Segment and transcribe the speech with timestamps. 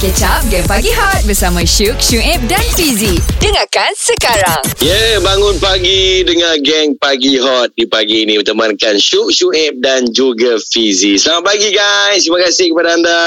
[0.00, 6.24] Catch Up Game Pagi Hot Bersama Syuk, Syuib dan Fizi Dengarkan sekarang yeah, bangun pagi
[6.24, 11.20] dengan geng Pagi Hot di pagi ini bertemankan Syuk, Syuib dan juga Fizi.
[11.20, 12.24] Selamat pagi guys.
[12.24, 13.20] Terima kasih kepada anda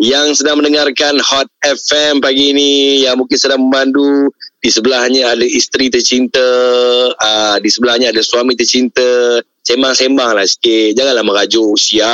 [0.00, 4.32] yang sedang mendengarkan Hot FM pagi ini yang mungkin sedang memandu
[4.62, 6.42] di sebelahnya ada isteri tercinta,
[7.18, 9.42] uh, di sebelahnya ada suami tercinta.
[9.62, 10.98] Sembang-sembang lah sikit.
[10.98, 12.10] Janganlah merajuk usia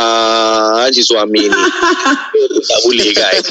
[0.93, 1.63] si suami ni.
[2.69, 3.47] tak boleh guys.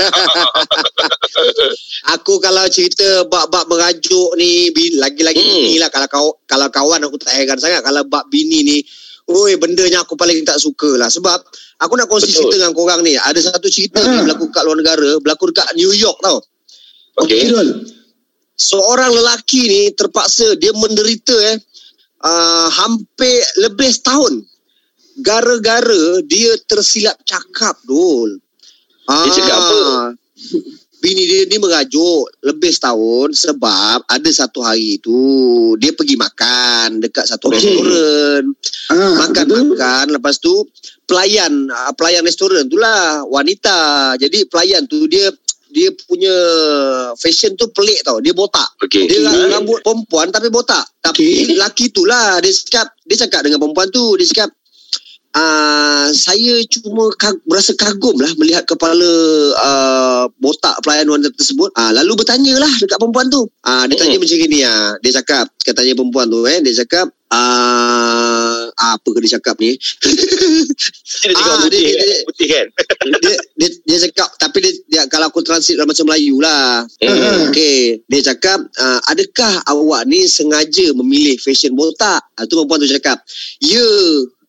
[2.14, 4.70] Aku kalau cerita bab-bab merajuk ni
[5.02, 5.66] lagi-lagi Hmm.
[5.66, 8.78] bini lah kalau kau kalau kawan aku tak heran sangat kalau bab bini ni
[9.28, 11.44] Oi bendanya aku paling tak suka lah sebab
[11.84, 12.48] aku nak kongsi Betul.
[12.48, 13.20] cerita dengan korang ni.
[13.20, 16.40] Ada satu cerita ni berlaku kat luar negara berlaku dekat New York tau.
[17.20, 17.52] Okey.
[18.58, 21.58] seorang lelaki ni terpaksa dia menderita eh
[22.24, 24.48] uh, hampir lebih setahun.
[25.18, 28.38] Gara-gara dia tersilap cakap dul
[29.10, 29.82] Dia cakap apa?
[30.98, 35.14] Bini dia ni merajuk lebih setahun sebab ada satu hari tu
[35.78, 37.58] dia pergi makan dekat satu Okey.
[37.58, 38.44] restoran
[38.90, 40.66] Ah, makan-makan lepas tu
[41.04, 43.78] pelayan ah, pelayan restoran tu lah wanita
[44.18, 45.30] jadi pelayan tu dia
[45.68, 46.32] dia punya
[47.16, 49.06] fashion tu pelik tau dia botak Okey.
[49.06, 49.52] dia Hmm.
[49.54, 51.54] rambut perempuan tapi botak tapi Okey.
[51.54, 54.50] lelaki tu lah dia cakap dia cakap dengan perempuan tu dia cakap
[55.30, 59.06] Uh, saya cuma kag- berasa kagum lah melihat kepala
[59.56, 61.70] uh, botak pelayan wanita tersebut.
[61.72, 63.46] Uh, lalu bertanya lah dekat perempuan tu.
[63.62, 64.24] Uh, dia tanya Hmm.
[64.24, 64.60] macam gini.
[64.62, 66.58] Uh, dia cakap, katanya perempuan tu eh.
[66.60, 69.78] Dia cakap, uh, apa ke dia cakap ni?
[71.18, 72.08] Dia cakap Ah, putih, dia- kan?
[72.08, 72.66] dia- putih kan?
[73.24, 76.82] dia, dia, dia cakap, tapi dia, dia kalau aku translate dalam macam Melayu lah.
[76.98, 77.48] Hmm.
[77.48, 82.22] Okey, dia cakap, uh, adakah awak ni sengaja memilih fashion botak?
[82.34, 83.22] Ah, tu perempuan tu cakap,
[83.60, 83.86] ya.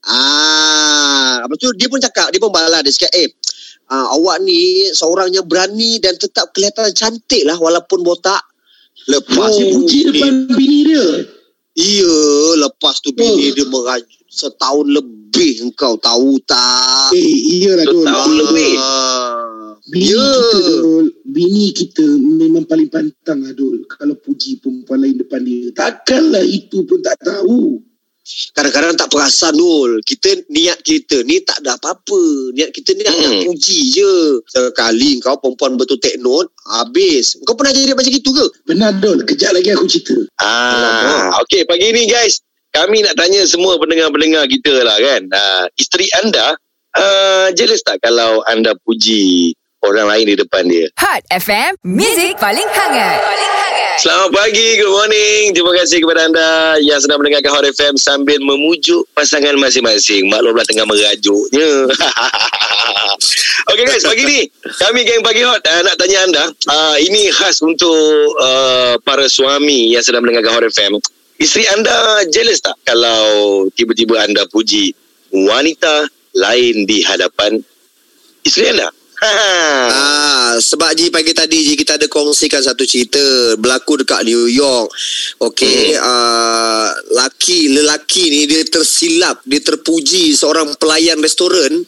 [0.08, 3.28] Ah, lepas tu dia pun cakap, dia pun balas dia cakap, eh,
[3.92, 8.40] uh, awak ni seorang yang berani dan tetap kelihatan cantik lah walaupun botak.
[9.08, 11.06] Lepas tu, puji depan bini dia.
[11.76, 12.16] iya,
[12.60, 13.54] lepas tu bini Oh.
[13.56, 17.12] dia merajuk setahun lebih engkau tahu tak?
[17.16, 18.04] Eh, iyalah Dul.
[18.04, 18.72] Setahun lebih.
[18.76, 19.72] Ah.
[19.88, 20.20] Bini Ya.
[20.20, 23.88] kita Dul, bini kita memang paling pantang lah Dul.
[23.88, 25.72] Kalau puji perempuan lain depan dia.
[25.72, 27.80] Takkanlah itu pun tak tahu.
[28.52, 32.20] Kadang-kadang tak perasan Nul Kita niat kita ni tak ada apa-apa
[32.52, 33.24] Niat kita ni nak, Hmm.
[33.24, 34.12] nak puji je
[34.44, 38.46] Sekali kau perempuan betul take note Habis Kau pernah jadi macam itu ke?
[38.66, 40.12] Benar Dul, kejap lagi aku cerita.
[40.38, 45.22] Ah, okey pagi ni guys, kami nak tanya semua pendengar-pendengar kita lah kan.
[45.32, 46.52] Ah, isteri anda
[46.92, 50.86] uh, jealous tak kalau anda puji orang lain di depan dia?
[50.98, 53.67] Hot FM Music paling hangat Paling hangat
[53.98, 55.50] Selamat pagi, good morning.
[55.50, 60.30] Terima kasih kepada anda yang sedang mendengarkan Hot FM sambil memujuk pasangan masing-masing.
[60.30, 61.90] Maklumlah tengah merajuknya.
[63.74, 64.40] Okey guys, pagi ni
[64.78, 66.44] kami geng Pagi Hot uh, nak tanya anda.
[66.70, 71.02] Uh, ini khas untuk uh, para suami yang sedang mendengarkan Hot FM.
[71.42, 74.94] Isteri anda jealous tak kalau tiba-tiba anda puji
[75.34, 76.06] wanita
[76.38, 77.58] lain di hadapan
[78.46, 78.94] isteri anda?
[79.18, 79.34] Ha.
[79.90, 83.18] Ah, sebab Ji pagi tadi Ji kita ada kongsikan satu cerita
[83.58, 84.94] berlaku dekat New York.
[85.42, 86.06] Okey, Hmm.
[86.06, 91.82] ah, laki lelaki ni dia tersilap, dia terpuji seorang pelayan restoran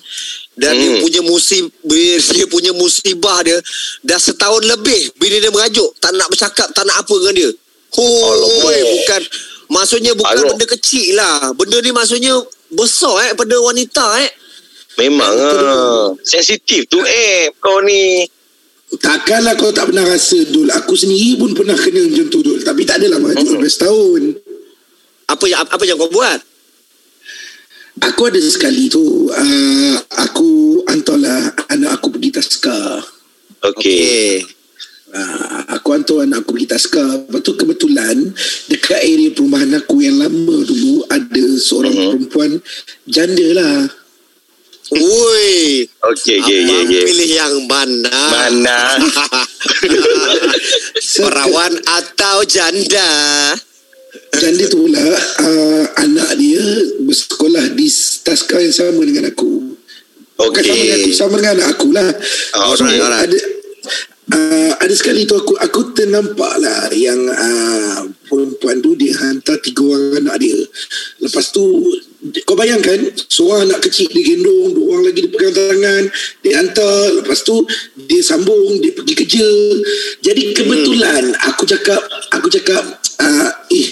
[0.59, 1.01] dan dia Hmm.
[1.01, 3.63] punya musib dia, dia punya musibah dia
[4.03, 7.51] dah setahun lebih bini dia merajuk, tak nak bercakap, tak nak apa dengan dia.
[7.91, 9.23] Hoi, bukan
[9.71, 10.51] maksudnya bukan Alamak.
[10.59, 11.55] benda kecil lah.
[11.55, 12.35] Benda ni maksudnya
[12.71, 14.31] besar eh pada wanita eh.
[15.00, 16.12] Memang ah.
[16.21, 18.28] sensitif tu eh kau ni.
[18.91, 20.66] Takkanlah kau tak pernah rasa Dul.
[20.69, 22.61] Aku sendiri pun pernah kena macam tu Dul.
[22.61, 23.53] Tapi tak adalah maju Hmm.
[23.56, 24.22] sampai setahun.
[25.31, 26.41] Apa yang apa yang kau buat?
[28.00, 29.31] Aku ada sekali tu.
[29.31, 32.99] Uh, aku hantarlah anak aku pergi taska.
[33.60, 34.43] Okey.
[35.10, 37.03] Uh, aku hantar anak aku pergi taska.
[37.03, 38.16] Lepas tu kebetulan
[38.66, 42.09] dekat area perumahan aku yang lama dulu ada seorang Mhm.
[42.10, 42.50] perempuan
[43.06, 43.77] janda lah.
[46.21, 47.03] Okey, okey, okey, Abang okey.
[47.09, 48.19] pilih yang mana?
[48.29, 48.79] Mana?
[51.17, 53.09] Perawan atau janda?
[54.37, 56.61] Janda tu pula uh, anak dia
[57.01, 57.89] bersekolah di
[58.21, 59.72] taska yang sama dengan aku.
[60.37, 61.17] Bukan sama dengan aku, Okey.
[61.17, 62.09] sama dengan anak aku lah.
[62.61, 63.25] Oh, so, alright, alright.
[63.25, 63.39] ada
[64.30, 69.82] uh, ada sekali tu aku aku ternampak lah yang uh, perempuan tu dia hantar tiga
[69.84, 70.59] orang anak dia.
[71.21, 71.62] Lepas tu
[72.44, 76.03] kau bayangkan seorang anak kecil dia gendong, dua orang lagi dia pegang tangan,
[76.44, 77.56] dia hantar, lepas tu
[78.09, 79.48] dia sambung, dia pergi kerja.
[80.24, 82.00] Jadi kebetulan aku cakap
[82.32, 82.82] aku cakap
[83.21, 83.88] uh, eh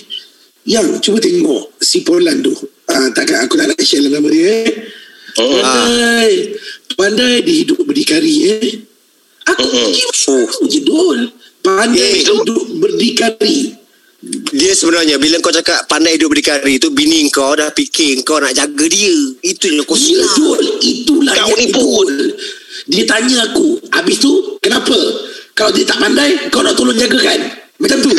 [0.68, 2.52] yang cuba tengok si Polan tu.
[2.88, 4.68] Uh, takkan aku tak nak share lah nama dia eh.
[5.38, 6.32] Oh, Pandai.
[6.96, 8.87] Pandai dia hidup berdikari eh.
[9.48, 9.88] Aku Mm-mm.
[9.88, 11.20] puji Fu je Dol.
[11.64, 13.74] Pandai Eh, duduk berdikari.
[14.50, 18.50] Dia sebenarnya bila kau cakap pandai hidup berdikari tu bini kau dah fikir kau nak
[18.52, 19.14] jaga dia.
[19.46, 20.34] Itu yang kau Ya silap.
[20.36, 22.08] Dol, itulah Kau yang ni pun.
[22.88, 24.96] Dia tanya aku, habis tu kenapa?
[25.54, 27.40] Kalau dia tak pandai, kau nak tolong jaga kan?
[27.78, 28.10] Macam tu.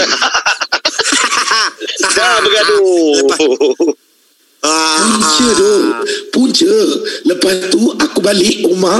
[2.16, 3.24] Dah bergaduh.
[4.60, 5.84] Ah, Punca Dol.
[6.36, 6.76] Punca.
[7.24, 9.00] Lepas tu aku balik rumah,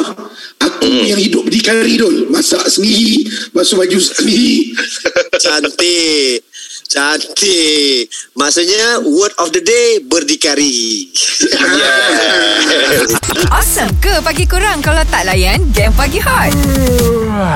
[0.60, 2.32] aku yang hidup berdikari Dol.
[2.32, 4.72] Masak sendiri, basuh baju sendiri.
[5.44, 6.44] Cantik.
[6.90, 8.10] Cantik.
[8.34, 11.06] Maksudnya word of the day berdikari.
[11.14, 13.14] Yes.
[13.54, 16.50] Awesome ke pagi kurang kalau tak layan game pagi hot?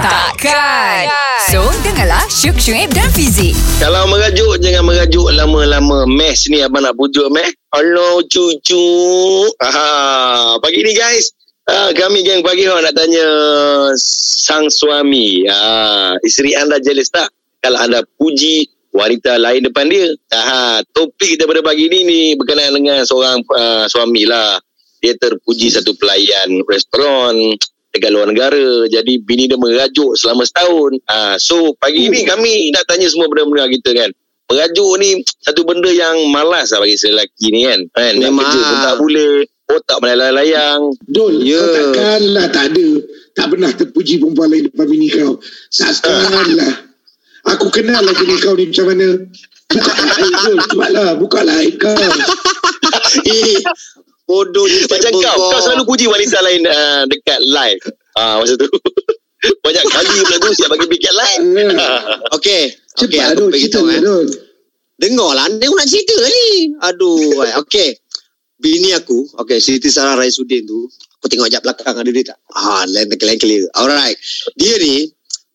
[0.06, 1.10] Takkan.
[1.50, 3.58] So, dengarlah Syuk Syuib dan Fizik.
[3.82, 6.06] Kalau merajuk jangan merajuk lama-lama.
[6.06, 7.50] Mes ni abang nak pujuk meh.
[7.74, 8.86] Hello cucu.
[9.66, 10.62] Aha.
[10.62, 11.34] Pagi ni guys.
[11.66, 13.26] Ah, kami geng pagi hot nak tanya
[13.98, 15.42] sang suami.
[15.50, 17.34] Ah, isteri anda jealous tak?
[17.66, 20.14] Kalau anda puji wanita lain depan dia.
[20.32, 24.62] Aha, topik kita pada pagi ni ni berkenaan dengan seorang uh, suami lah.
[25.04, 27.36] Dia terpuji satu pelayan restoran
[27.92, 28.88] dekat luar negara.
[28.88, 30.96] Jadi bini dia merajuk selama setahun.
[31.06, 34.10] Ah, so pagi ni kami nak tanya semua benda-benda kita kan.
[34.48, 37.80] Merajuk ni satu benda yang malas lah bagi lelaki ni kan.
[37.92, 38.14] kan?
[38.16, 38.48] Memang.
[38.48, 39.36] kerja pun tak boleh.
[39.64, 40.82] Otak melayang-layang.
[41.08, 41.56] Dol, Ya.
[41.58, 42.88] kau takkanlah tak ada.
[43.32, 45.40] Tak pernah terpuji perempuan lain depan bini kau.
[45.72, 46.93] Takkanlah.
[47.44, 49.08] Aku kenal lah bini kau ni macam mana.
[49.68, 50.58] Buka air Dol.
[50.64, 51.10] Cepatlah.
[51.20, 51.92] Buka lah air kau.
[53.14, 53.58] Eh,
[54.26, 57.82] bodoh je Macam kau, kau selalu puji wanita lain uh, dekat live.
[58.16, 58.70] Ah masa tu.
[59.66, 61.42] Banyak kali pula tu siap bagi piket lain.
[62.38, 62.64] Okey.
[63.04, 63.52] Okey, Cepat aku Dol.
[63.52, 64.02] bagi Cerita lah eh.
[64.94, 66.50] Dengarlah, dia nak cerita ni.
[66.80, 67.54] Aduh, baik.
[67.66, 67.90] okey.
[68.62, 70.88] Bini aku, okey, Siti Sarah Raisuddin tu,
[71.20, 72.40] aku tengok jap belakang ada dia tak?
[72.56, 73.68] Ah, lain lain clear.
[73.76, 74.16] Alright.
[74.56, 75.12] Dia ni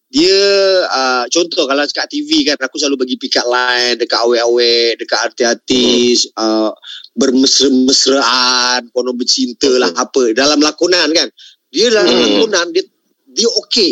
[0.09, 0.41] dia
[0.89, 5.21] uh, contoh kalau dekat TV kan aku selalu bagi pick up line dekat awet-awet dekat
[5.29, 6.73] artis-artis uh,
[7.13, 11.29] bermesra-mesraan pono bercinta lah apa dalam lakonan kan
[11.69, 12.23] dia dalam Hmm.
[12.25, 12.85] lakonan dia
[13.29, 13.91] dia okey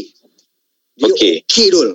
[0.94, 1.34] dia Okey.
[1.44, 1.92] okey dul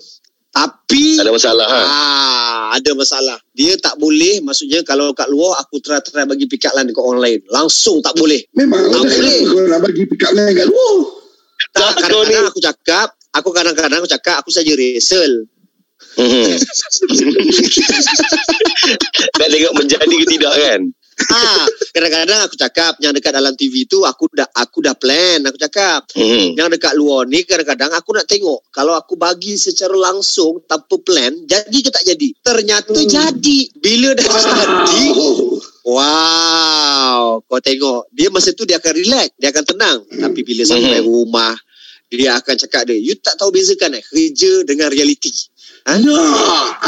[0.51, 1.79] tapi ada masalah ha.
[1.81, 3.39] Ah, ada masalah.
[3.55, 7.23] Dia tak boleh, maksudnya kalau kat luar aku try-try bagi pick up line dekat orang
[7.23, 7.39] lain.
[7.47, 8.43] Langsung tak boleh.
[8.51, 9.39] Memang Tak boleh.
[9.47, 10.95] kau nak bagi pick up line kat luar.
[11.71, 15.47] Tak, kadang-kadang aku cakap, aku kadang-kadang aku cakap aku saja rehearsal.
[16.17, 16.43] Hmm.
[19.39, 20.81] Nak tengok menjadi ke tidak kan?
[21.29, 25.57] ha, kadang-kadang aku cakap yang dekat dalam TV tu aku dah aku dah plan aku
[25.59, 26.09] cakap.
[26.15, 26.57] Hmm.
[26.57, 31.35] Yang dekat luar ni kadang-kadang aku nak tengok kalau aku bagi secara langsung tanpa plan
[31.45, 32.27] jadi ke tak jadi.
[32.41, 33.59] Ternyata jadi.
[33.77, 35.59] Bila dah jadi Oh.
[35.81, 38.13] Wow, kau tengok.
[38.13, 39.97] Dia masa tu dia akan relax, dia akan tenang.
[40.13, 41.09] Tapi bila sampai Mhm.
[41.09, 41.57] rumah,
[42.11, 45.31] dia akan cakap dia, you tak tahu bezakan eh, kerja dengan reality.
[45.87, 45.95] Ha?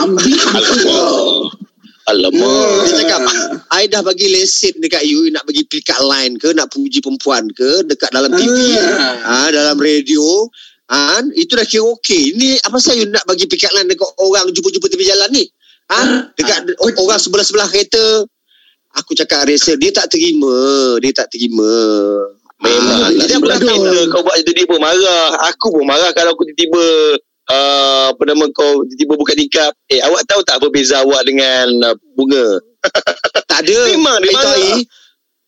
[0.04, 0.36] Ambil
[0.84, 1.48] kau.
[2.04, 2.92] Alamak.
[2.92, 3.22] Dia cakap,
[3.72, 7.00] I dah bagi lesen dekat you, you nak bagi pick up line ke, nak puji
[7.00, 9.48] perempuan ke, dekat dalam TV, Ah.
[9.48, 10.44] ha, dalam radio,
[10.92, 12.36] ha, itu dah kira okey.
[12.36, 15.48] Ini apa saya you nak bagi pick up line dekat orang jumpa-jumpa tepi jalan ni?
[15.88, 16.00] Ha?
[16.36, 17.00] Dekat Ah.
[17.00, 18.28] orang sebelah-sebelah kereta.
[19.00, 20.54] Aku cakap rasa dia tak terima,
[21.00, 21.72] dia tak terima.
[22.64, 23.10] Memang lah.
[23.12, 23.84] Dia pernah betul.
[23.84, 25.28] kata kau buat dia pun marah.
[25.52, 26.84] Aku pun marah kalau aku tiba-tiba
[27.52, 29.72] uh, apa nama kau tiba-tiba buka tikap.
[29.92, 32.60] Eh awak tahu tak apa beza awak dengan uh, bunga?
[33.54, 33.80] Tak ada.
[33.94, 34.72] Memang dia itu hari,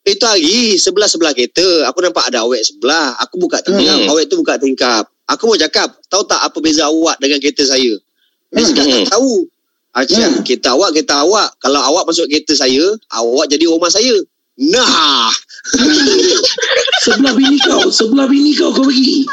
[0.05, 1.89] itu hari sebelah-sebelah kereta.
[1.89, 3.17] Aku nampak ada awet sebelah.
[3.23, 3.97] Aku buka tingkap.
[3.97, 4.11] Hmm.
[4.13, 5.09] Awet tu buka tingkap.
[5.25, 7.97] Aku mau cakap, tahu tak apa beza awak dengan kereta saya?
[8.53, 8.93] Dia cakap Hmm.
[9.01, 9.33] tak tahu.
[9.97, 10.43] Aku cakap, Hmm.
[10.45, 11.49] kereta awak, kereta awak.
[11.57, 14.13] Kalau awak masuk kereta saya, awak jadi rumah saya.
[14.55, 15.33] Nah,
[17.01, 19.25] Sebelah bini kau, sebelah bini kau kau pergi.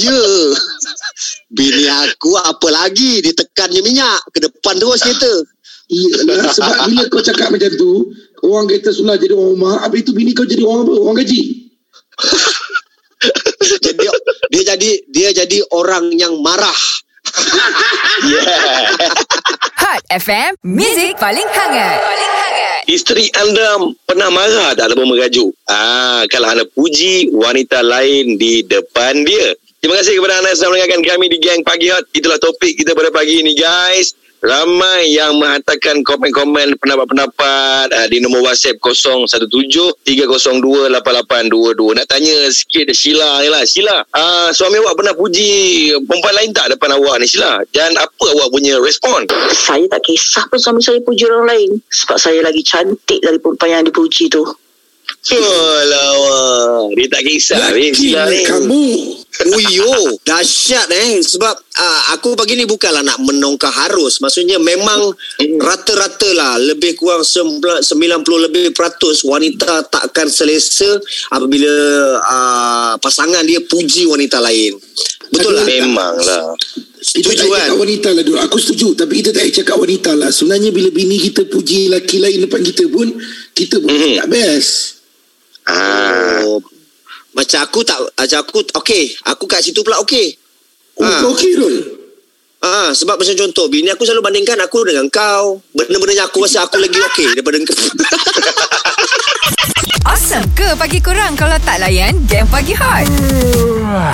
[0.00, 0.20] ya.
[1.52, 3.20] Bini aku apa lagi?
[3.20, 4.20] Ditekannya minyak.
[4.32, 5.32] Ke depan terus kereta.
[5.92, 8.08] Iyalah, sebab bila kau cakap macam tu,
[8.48, 10.92] orang kereta sulah jadi orang rumah, habis tu bini kau jadi orang apa?
[10.96, 11.42] Orang gaji.
[13.62, 14.02] Jadi,
[14.50, 16.74] dia jadi dia jadi orang yang marah.
[18.22, 18.92] Yeah.
[19.78, 21.98] Hot FM, Music paling hangat.
[22.02, 22.41] Paling hangat.
[22.82, 25.54] Isteri anda pernah marah tak lepas merajuk?
[25.70, 29.54] Ah, kalau anda puji wanita lain di depan dia.
[29.78, 32.06] Terima kasih kepada anda yang sedang mendengarkan kami di Gang Pagi Hot.
[32.10, 34.14] Itulah topik kita pada pagi ini guys.
[34.42, 38.82] Ramai yang menghantarkan komen-komen pendapat-pendapat uh, di nombor WhatsApp
[40.02, 41.94] 017-302-8822.
[41.94, 43.62] Nak tanya sikit Sheila ni lah.
[43.62, 45.50] Sheila, uh, suami awak pernah puji
[46.10, 47.62] perempuan lain tak depan awak ni Sheila?
[47.70, 49.30] Dan apa awak punya respon?
[49.54, 53.78] saya tak kisah pun suami saya puji orang lain sebab saya lagi cantik dari perempuan
[53.78, 54.42] yang dipuji tu.
[55.22, 58.42] Alamak, dia tak kisah Yakinlah ni.
[58.42, 58.86] kamu.
[59.48, 59.90] Uyo,
[60.22, 64.18] dahsyat eh sebab uh, aku pagi ni bukanlah nak menongkar harus.
[64.18, 65.14] Maksudnya memang
[65.58, 67.82] rata-rata lah lebih kurang 90
[68.40, 71.00] lebih peratus wanita takkan selesa
[71.30, 71.70] apabila
[72.18, 74.74] uh, pasangan dia puji wanita lain.
[75.30, 75.64] Betul lah.
[75.64, 76.54] Memanglah.
[77.02, 77.60] Kita Setuju tak kan?
[77.66, 78.38] cakap wanita lah dulu.
[78.38, 78.88] Aku setuju.
[78.94, 80.30] Tapi kita tak cakap wanita lah.
[80.30, 83.10] Sebenarnya bila bini kita puji lelaki lain depan kita pun,
[83.50, 84.18] kita pun Mhm.
[84.18, 85.01] tak best.
[85.68, 86.42] Ah.
[86.42, 86.58] Oh,
[87.32, 90.36] macam aku tak macam aku okey, aku kat situ pula okey.
[91.00, 91.76] Oh, kau okey Rul?
[92.62, 95.58] Ah, sebab macam contoh bini aku selalu bandingkan aku dengan kau.
[95.74, 97.74] Benda-benda yang aku rasa aku lagi okey daripada kau.
[100.32, 103.04] Awesome ke pagi korang kalau tak layan game pagi hot?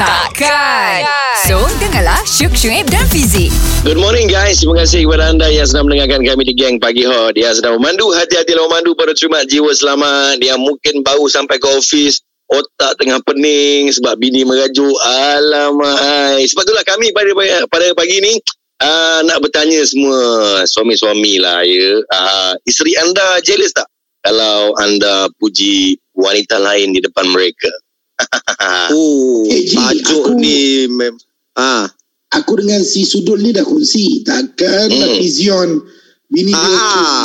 [0.02, 1.06] Takkan.
[1.46, 3.54] So, dengarlah Syuk Syuib dan Fizik.
[3.86, 4.58] Good morning guys.
[4.58, 7.38] Terima kasih kepada anda yang sedang mendengarkan kami di Geng Pagi Hot.
[7.38, 10.42] Yang sedang memandu hati-hatilah memandu pada terima jiwa selamat.
[10.42, 12.18] Yang mungkin baru sampai ke office.
[12.50, 14.98] Otak tengah pening sebab bini merajuk.
[15.06, 16.42] Alamak.
[16.42, 17.30] Sebab itulah kami pada
[17.70, 18.34] pada pagi ni
[18.82, 20.18] uh, nak bertanya semua
[20.66, 22.02] suami-suami lah ya.
[22.10, 23.86] Uh, isteri anda jealous tak?
[24.18, 27.70] Kalau anda puji wanita lain di depan mereka.
[28.90, 31.14] Oh, tajuk aku- ni mem
[31.54, 31.86] ah.
[32.28, 34.20] Aku dengan si Sudul ni dah kongsi.
[34.20, 35.00] Takkan Hmm.
[35.00, 35.68] lah Vision.
[36.28, 37.24] Bini dia Ah.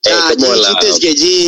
[0.00, 0.74] Eh, Ah, come on lah.
[0.74, 1.38] cerita sikit Ji.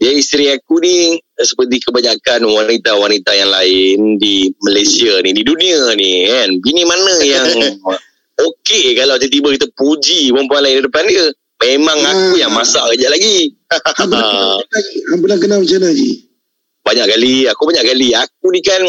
[0.00, 5.94] Ya isteri aku ni eh, seperti kebanyakan wanita-wanita yang lain di Malaysia ni, di dunia
[5.94, 6.50] ni kan.
[6.58, 7.46] Bini mana yang
[8.48, 11.26] okey kalau tiba-tiba kita puji perempuan lain di depan dia.
[11.62, 12.40] Memang aku Hmm.
[12.42, 13.54] yang masak kejap lagi.
[13.70, 16.10] Hang pernah kenal macam mana Ji?
[16.82, 18.08] banyak kali, aku banyak kali.
[18.10, 18.82] Aku ni kan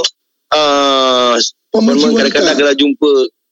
[0.58, 1.38] uh,
[1.78, 3.10] memang kadang-kadang kalau jumpa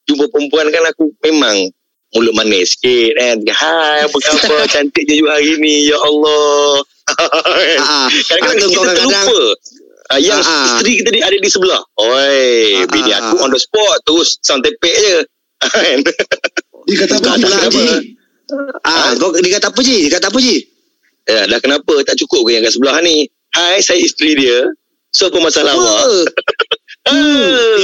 [0.09, 1.69] jumpa perempuan kan aku memang
[2.11, 3.37] mulut manis sikit kan.
[3.45, 4.65] Hai, apa khabar?
[4.73, 5.85] Cantik je you hari ni.
[5.87, 6.81] Ya Allah.
[7.11, 8.07] Ah, ah.
[8.07, 9.39] Kadang-kadang kita terlupa.
[10.11, 10.63] Uh, yang Ah, ah.
[10.75, 11.81] isteri kita ni ada di sebelah.
[11.99, 13.43] Oi, Ah, bini ah, aku ah.
[13.45, 15.15] on the spot terus sound tepek je.
[16.87, 17.77] Dia kata apa pula, Ji?
[17.77, 18.20] Ji.
[18.83, 20.07] Ah, kau dia kata apa Ji?
[20.07, 20.57] Dia kata apa Ji?
[21.29, 23.29] ya, dah kenapa tak cukup ke yang kat sebelah ni?
[23.53, 24.67] Hai, saya isteri dia.
[25.11, 26.03] So, apa masalah awak?
[26.07, 26.25] Oh,
[27.01, 27.81] Ah.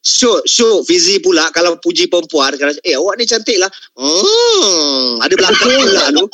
[0.00, 3.68] Syuk, syuk Fizi pula kalau puji perempuan kalau eh awak ni cantik lah.
[3.98, 6.24] Hmm, ada belakang pula tu.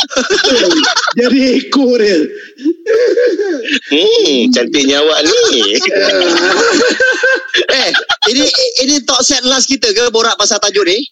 [1.18, 2.20] Jadi ekor dia.
[3.90, 5.32] Hmm, cantiknya awak ni.
[7.80, 7.88] eh,
[8.30, 8.44] ini
[8.86, 11.02] ini talk set last kita ke borak pasal tajuk ni?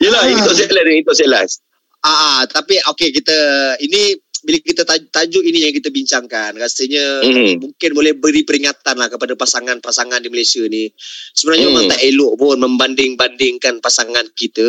[0.00, 1.50] Yelah, ini Tok Selas ni, Tok Selas.
[1.56, 1.69] Ah,
[2.02, 3.38] ah, tapi okey kita
[3.80, 7.60] ini bila kita taj- tajuk ini yang kita bincangkan rasanya Mhm.
[7.60, 10.88] mungkin boleh beri peringatan lah kepada pasangan-pasangan di Malaysia ni.
[11.36, 11.76] Sebenarnya Hmm.
[11.76, 14.68] memang tak elok pun membanding-bandingkan pasangan kita.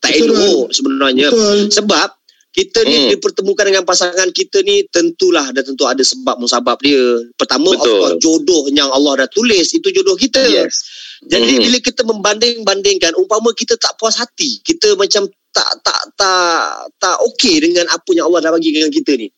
[0.00, 1.28] Tak Betul, elok sebenarnya.
[1.28, 1.68] Betul.
[1.68, 2.08] Sebab
[2.50, 3.08] kita ni Hmm.
[3.14, 6.98] dipertemukan dengan pasangan kita ni tentulah dan tentu ada sebab musabab dia.
[7.38, 7.94] Pertama of Betul.
[7.94, 10.42] course jodoh yang Allah dah tulis itu jodoh kita.
[10.42, 10.82] Yes.
[11.20, 11.62] Jadi Hmm.
[11.68, 16.62] bila kita membanding-bandingkan umpama kita tak puas hati, kita macam tak tak tak
[16.96, 19.28] tak okey dengan apa yang Allah dah bagi dengan kita ni.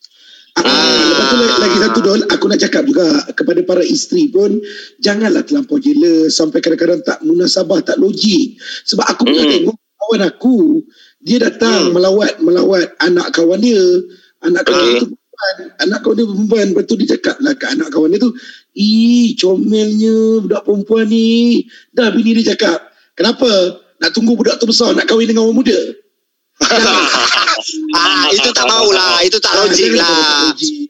[0.53, 1.01] Ah, Ah.
[1.09, 4.61] Lepas tu lagi, lagi satu Dol Aku nak cakap juga Kepada para isteri pun
[5.01, 9.53] Janganlah terlampau jealous Sampai kadang-kadang tak munasabah Tak logik Sebab aku pernah Hmm.
[9.65, 10.57] tengok Kawan aku
[11.25, 11.97] Dia datang Hmm.
[11.97, 13.81] melawat Melawat anak kawan dia
[14.45, 14.93] Anak kawan Okay.
[14.93, 15.09] dia tu
[15.81, 16.67] Anak kawan dia perempuan.
[16.71, 18.31] Lepas tu dia cakap lah Kat anak kawan dia tu
[18.73, 21.63] Ih comelnya Budak perempuan ni.
[21.91, 22.79] Dah bini dia cakap
[23.13, 23.49] Kenapa?
[23.99, 25.79] Nak tunggu budak tu besar Nak kahwin dengan orang muda?
[27.95, 30.51] Ah itu tak maulah, itu tak logik Ah, lah.
[30.51, 30.89] logik.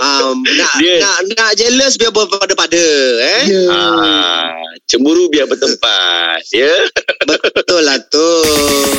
[0.00, 2.84] Um, nak, Dia- nak nak jealous biar berpada-pada
[3.20, 3.42] eh.
[3.48, 3.64] Ya.
[3.68, 4.48] Ah,
[4.90, 6.42] cemburu biar bertempat.
[6.50, 6.74] Ya.
[7.56, 8.28] Betul lah tu.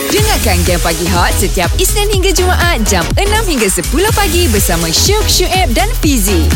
[0.08, 5.28] Dengarkan Game Pagi Hot setiap Isnin hingga Jumaat jam 6 hingga 10 pagi bersama Syuk
[5.28, 6.48] Syuib dan Fizik.